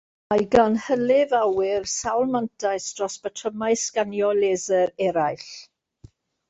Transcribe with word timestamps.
Mae 0.33 0.43
gan 0.53 0.77
hylif 0.85 1.35
awyr 1.39 1.85
sawl 1.97 2.33
mantais 2.37 2.89
dros 3.01 3.21
batrymau 3.27 3.81
sganio 3.85 4.35
laser 4.43 4.95
eraill. 5.11 5.51